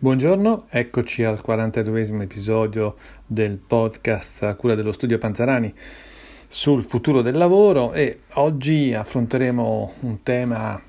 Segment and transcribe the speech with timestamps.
[0.00, 2.94] Buongiorno, eccoci al 42esimo episodio
[3.26, 5.74] del podcast a cura dello studio Panzarani
[6.46, 10.80] sul futuro del lavoro e oggi affronteremo un tema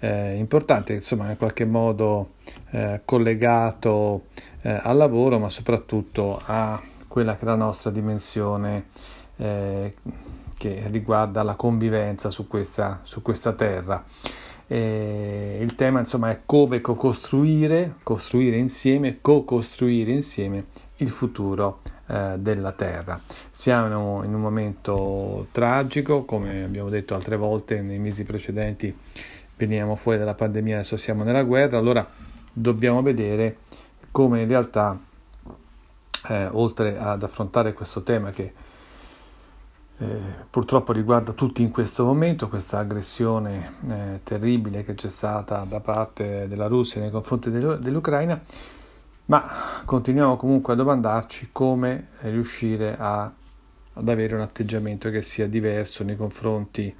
[0.00, 2.30] eh, importante, insomma in qualche modo
[2.70, 4.24] eh, collegato
[4.62, 8.86] eh, al lavoro ma soprattutto a quella che è la nostra dimensione
[9.36, 9.94] eh,
[10.58, 14.04] che riguarda la convivenza su questa, su questa terra.
[14.68, 22.72] Eh, il tema insomma è come co-costruire, costruire insieme, co-costruire insieme il futuro eh, della
[22.72, 23.20] Terra.
[23.50, 28.96] Siamo in un momento tragico, come abbiamo detto altre volte nei mesi precedenti,
[29.56, 32.06] veniamo fuori dalla pandemia, adesso siamo nella guerra, allora
[32.52, 33.58] dobbiamo vedere
[34.10, 34.98] come in realtà,
[36.28, 38.52] eh, oltre ad affrontare questo tema che
[39.98, 40.04] eh,
[40.50, 46.46] purtroppo riguarda tutti in questo momento questa aggressione eh, terribile che c'è stata da parte
[46.48, 48.38] della Russia nei confronti dell'Ucraina,
[49.26, 53.32] ma continuiamo comunque a domandarci come riuscire a,
[53.94, 56.94] ad avere un atteggiamento che sia diverso nei confronti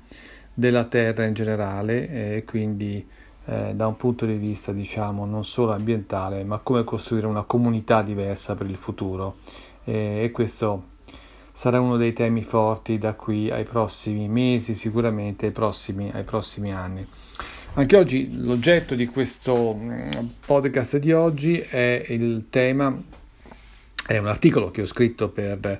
[0.55, 3.07] della terra in generale e quindi
[3.45, 8.01] eh, da un punto di vista diciamo non solo ambientale ma come costruire una comunità
[8.01, 9.37] diversa per il futuro.
[9.85, 10.95] E questo
[11.57, 16.71] sarà uno dei temi forti da qui ai prossimi mesi, sicuramente ai prossimi, ai prossimi
[16.71, 17.07] anni.
[17.73, 20.11] Anche oggi l'oggetto di questo mm,
[20.45, 22.95] podcast di oggi è il tema,
[24.07, 25.79] è un articolo che ho scritto per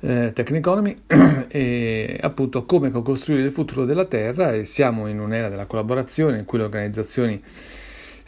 [0.00, 0.96] eh, Economy
[1.48, 6.46] e appunto come costruire il futuro della Terra e siamo in un'era della collaborazione in
[6.46, 7.42] cui le organizzazioni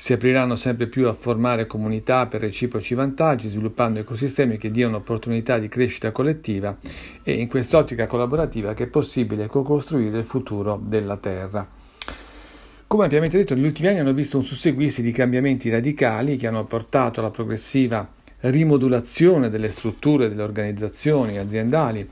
[0.00, 5.58] si apriranno sempre più a formare comunità per reciproci vantaggi, sviluppando ecosistemi che diano opportunità
[5.58, 6.74] di crescita collettiva
[7.22, 11.68] e in quest'ottica collaborativa che è possibile co-costruire il futuro della Terra.
[12.86, 16.64] Come ampiamente detto, negli ultimi anni hanno visto un susseguirsi di cambiamenti radicali che hanno
[16.64, 22.08] portato alla progressiva rimodulazione delle strutture delle organizzazioni aziendali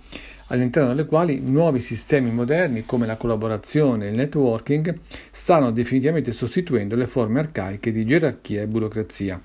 [0.48, 4.98] all'interno delle quali nuovi sistemi moderni come la collaborazione e il networking
[5.30, 9.40] stanno definitivamente sostituendo le forme arcaiche di gerarchia e burocrazia.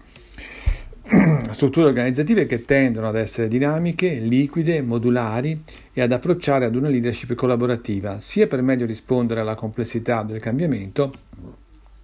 [1.51, 5.61] Strutture organizzative che tendono ad essere dinamiche, liquide, modulari
[5.91, 11.13] e ad approcciare ad una leadership collaborativa, sia per meglio rispondere alla complessità del cambiamento,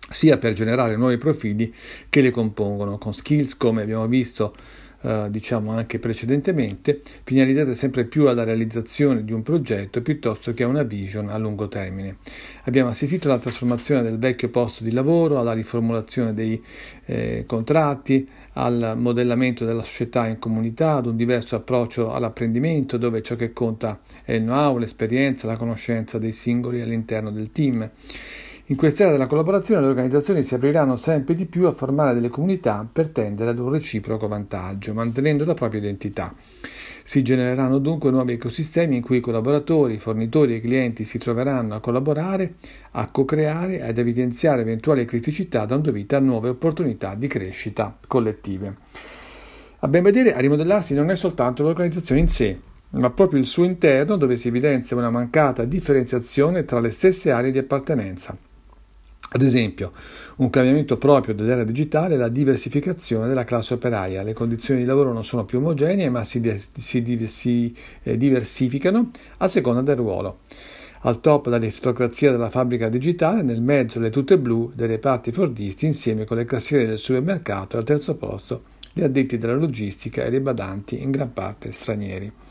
[0.09, 1.73] sia per generare nuovi profili
[2.09, 4.53] che le compongono, con skills come abbiamo visto
[5.01, 10.67] eh, diciamo anche precedentemente, finalizzate sempre più alla realizzazione di un progetto piuttosto che a
[10.67, 12.17] una vision a lungo termine.
[12.63, 16.61] Abbiamo assistito alla trasformazione del vecchio posto di lavoro, alla riformulazione dei
[17.05, 23.35] eh, contratti, al modellamento della società in comunità, ad un diverso approccio all'apprendimento dove ciò
[23.35, 27.89] che conta è il know-how, l'esperienza, la conoscenza dei singoli all'interno del team.
[28.69, 32.87] In quest'era della collaborazione le organizzazioni si apriranno sempre di più a formare delle comunità
[32.91, 36.35] per tendere ad un reciproco vantaggio, mantenendo la propria identità.
[37.01, 41.79] Si genereranno dunque nuovi ecosistemi in cui i collaboratori, fornitori e clienti si troveranno a
[41.79, 42.57] collaborare,
[42.91, 48.75] a co-creare ad evidenziare eventuali criticità dando vita a nuove opportunità di crescita collettive.
[49.79, 52.59] A ben vedere, a rimodellarsi non è soltanto l'organizzazione in sé,
[52.91, 57.49] ma proprio il suo interno dove si evidenzia una mancata differenziazione tra le stesse aree
[57.49, 58.37] di appartenenza.
[59.31, 59.91] Ad esempio,
[60.37, 64.23] un cambiamento proprio dell'era digitale è la diversificazione della classe operaia.
[64.23, 66.41] Le condizioni di lavoro non sono più omogenee, ma si,
[66.73, 70.39] si, si eh, diversificano a seconda del ruolo.
[71.01, 76.25] Al top l'aristocrazia della fabbrica digitale, nel mezzo le tute blu dei reparti fordisti insieme
[76.25, 80.41] con le cassiere del supermercato e al terzo posto gli addetti della logistica e le
[80.41, 82.48] badanti in gran parte stranieri.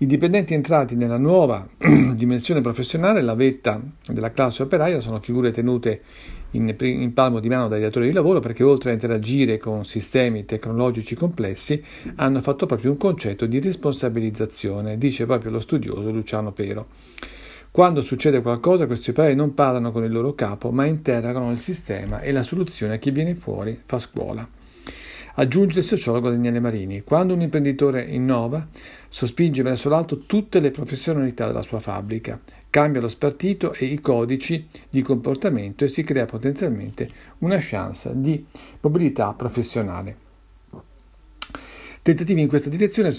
[0.00, 1.66] I dipendenti entrati nella nuova
[2.14, 6.02] dimensione professionale, la vetta della classe operaia, sono figure tenute
[6.52, 10.44] in, in, palmo di mano dai datori di lavoro perché oltre a interagire con sistemi
[10.44, 11.82] tecnologici complessi
[12.14, 16.86] hanno fatto proprio un concetto di responsabilizzazione, dice proprio lo studioso Luciano Pero.
[17.72, 22.20] Quando succede qualcosa questi operai non parlano con il loro capo ma interrogano il sistema
[22.20, 24.57] e la soluzione a chi viene fuori fa scuola.
[25.34, 28.66] Aggiunge il sociologo Daniele Marini, quando un imprenditore innova,
[29.08, 32.40] sospinge verso l'alto tutte le professionalità della sua fabbrica,
[32.70, 37.08] cambia lo spartito e i codici di comportamento e si crea potenzialmente
[37.38, 38.44] una chance di
[38.80, 40.26] mobilità professionale.
[42.02, 43.10] Tentativi in questa direzione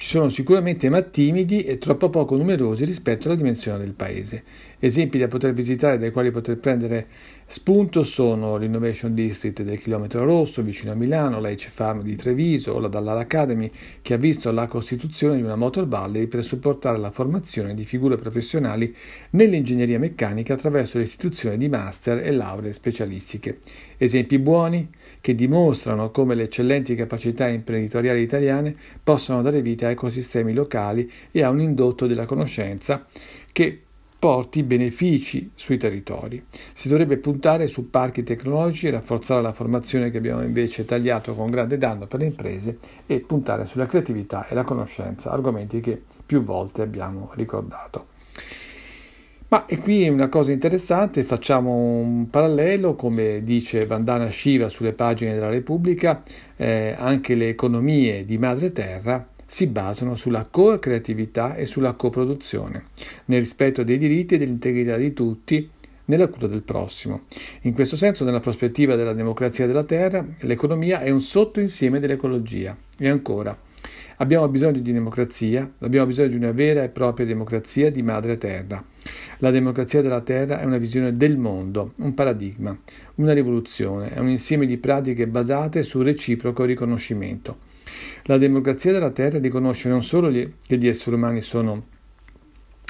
[0.00, 4.42] ci sono sicuramente ma timidi e troppo poco numerosi rispetto alla dimensione del paese.
[4.78, 7.06] Esempi da poter visitare dai quali poter prendere
[7.46, 12.78] spunto sono l'Innovation District del Chilometro Rosso vicino a Milano, la Farm di Treviso o
[12.78, 13.70] la Dallar Academy
[14.00, 18.16] che ha visto la costituzione di una Motor Valley per supportare la formazione di figure
[18.16, 18.96] professionali
[19.32, 23.58] nell'ingegneria meccanica attraverso l'istituzione di master e lauree specialistiche.
[23.98, 24.88] Esempi buoni
[25.20, 31.42] che dimostrano come le eccellenti capacità imprenditoriali italiane possano dare vita a ecosistemi locali e
[31.42, 33.06] a un indotto della conoscenza
[33.52, 33.82] che
[34.20, 36.44] porti benefici sui territori.
[36.74, 41.78] Si dovrebbe puntare su parchi tecnologici rafforzare la formazione che abbiamo invece tagliato con grande
[41.78, 46.82] danno per le imprese e puntare sulla creatività e la conoscenza, argomenti che più volte
[46.82, 48.09] abbiamo ricordato.
[49.52, 55.34] Ma e qui una cosa interessante, facciamo un parallelo, come dice Vandana Shiva sulle pagine
[55.34, 56.22] della Repubblica,
[56.54, 62.84] eh, anche le economie di madre terra si basano sulla co-creatività e sulla coproduzione,
[63.24, 65.68] nel rispetto dei diritti e dell'integrità di tutti,
[66.04, 67.22] nella cura del prossimo.
[67.62, 72.76] In questo senso, nella prospettiva della democrazia della terra, l'economia è un sottoinsieme dell'ecologia.
[72.96, 73.58] E ancora,
[74.18, 78.84] abbiamo bisogno di democrazia, abbiamo bisogno di una vera e propria democrazia di madre terra.
[79.38, 82.76] La democrazia della terra è una visione del mondo, un paradigma,
[83.16, 87.68] una rivoluzione, è un insieme di pratiche basate sul reciproco riconoscimento.
[88.24, 91.86] La democrazia della Terra riconosce non solo che gli esseri umani sono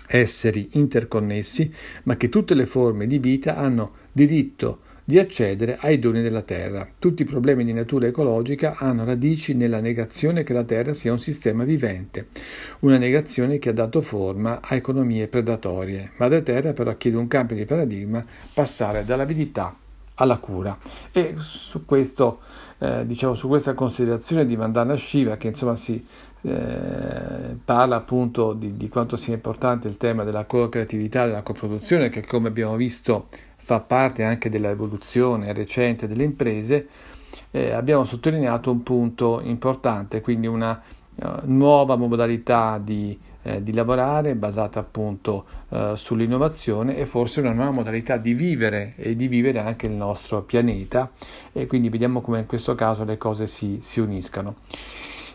[0.07, 1.73] esseri interconnessi,
[2.05, 6.87] ma che tutte le forme di vita hanno diritto di accedere ai doni della Terra.
[6.97, 11.19] Tutti i problemi di natura ecologica hanno radici nella negazione che la Terra sia un
[11.19, 12.29] sistema vivente,
[12.81, 16.13] una negazione che ha dato forma a economie predatorie.
[16.19, 18.25] Madre Terra però chiede un cambio di paradigma,
[18.55, 19.75] passare dall'avidità
[20.15, 20.79] alla cura.
[21.11, 22.39] E su questo
[22.79, 26.07] eh, diciamo, su questa considerazione di Vandana Shiva, che insomma si
[26.43, 32.25] eh, parla appunto di, di, quanto sia importante il tema della co-creatività, della coproduzione, che
[32.25, 33.27] come abbiamo visto
[33.71, 36.89] fa parte anche dell'evoluzione recente delle imprese,
[37.53, 40.83] eh, abbiamo sottolineato un punto importante, quindi una
[41.15, 47.71] uh, nuova modalità di eh, di lavorare basata appunto eh, sull'innovazione e forse una nuova
[47.71, 51.11] modalità di vivere e di vivere anche il nostro pianeta
[51.53, 54.57] e quindi vediamo come in questo caso le cose si, si uniscano.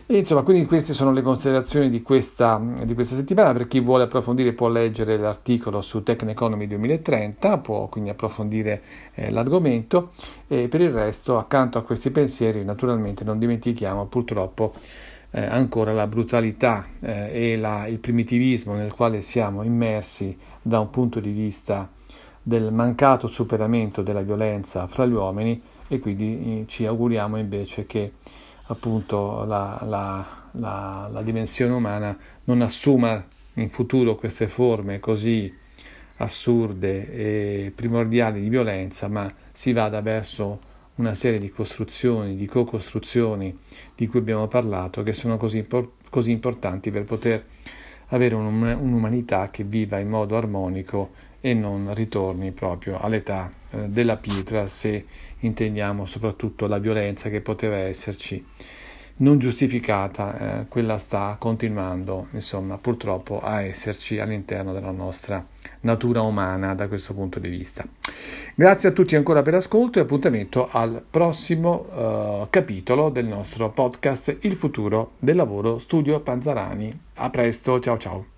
[0.08, 3.52] E insomma, quindi queste sono le considerazioni di questa, di questa, settimana.
[3.52, 8.82] Per chi vuole approfondire può leggere l'articolo su Economy 2030, può quindi approfondire
[9.14, 10.12] eh, l'argomento
[10.46, 14.74] e per il resto, accanto a questi pensieri, naturalmente non dimentichiamo purtroppo
[15.32, 20.88] eh, ancora la brutalità eh, e la, il primitivismo nel quale siamo immersi da un
[20.88, 21.90] punto di vista
[22.40, 28.12] del mancato superamento della violenza fra gli uomini e quindi eh, ci auguriamo invece che
[28.66, 33.24] appunto la, la, la, la dimensione umana non assuma
[33.54, 35.52] in futuro queste forme così
[36.18, 43.56] assurde e primordiali di violenza, ma si vada verso una serie di costruzioni, di co-costruzioni
[43.94, 45.66] di cui abbiamo parlato, che sono così,
[46.08, 47.44] così importanti per poter
[48.08, 51.10] avere un'umanità che viva in modo armonico
[51.46, 55.04] e non ritorni proprio all'età eh, della pietra se
[55.38, 58.44] intendiamo soprattutto la violenza che poteva esserci
[59.18, 65.46] non giustificata, eh, quella sta continuando, insomma, purtroppo a esserci all'interno della nostra
[65.82, 67.86] natura umana da questo punto di vista.
[68.56, 74.36] Grazie a tutti ancora per l'ascolto e appuntamento al prossimo uh, capitolo del nostro podcast
[74.40, 76.98] Il futuro del lavoro Studio Panzarani.
[77.14, 78.35] A presto, ciao ciao.